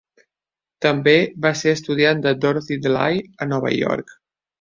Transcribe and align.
També 0.85 1.11
va 1.45 1.51
ser 1.59 1.73
estudiant 1.77 2.23
de 2.23 2.33
Dorothy 2.45 2.79
DeLay 2.87 3.21
a 3.45 3.49
Nova 3.53 3.75
York. 3.75 4.17